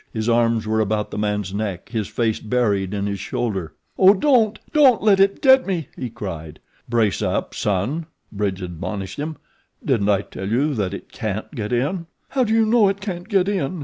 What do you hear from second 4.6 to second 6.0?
don't let it get me!"